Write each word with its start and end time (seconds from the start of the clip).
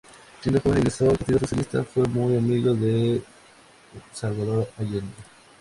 Siendo 0.41 0.59
joven 0.61 0.79
ingresó 0.79 1.11
al 1.11 1.17
Partido 1.19 1.37
Socialista 1.37 1.81
y 1.81 1.83
fue 1.83 2.03
muy 2.07 2.35
amigo 2.35 2.73
de 2.73 3.21
Salvador 4.11 4.67
Allende. 4.79 5.11